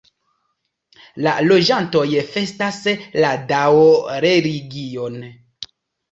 La 1.25 1.33
loĝantoj 1.49 2.05
festas 2.29 2.79
la 3.25 3.29
Dao-religion. 3.51 5.19